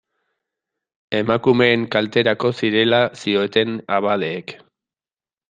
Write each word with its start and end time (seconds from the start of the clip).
Emakumeen 1.17 1.83
kalterako 1.97 2.51
zirela 2.61 3.03
zioten 3.25 3.79
abadeek. 4.01 4.57